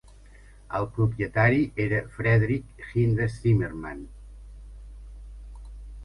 El 0.77 0.85
propietari 0.93 1.59
era 1.83 1.99
Frederick 2.15 2.87
Hinde 3.01 3.27
Zimmerman. 3.33 4.01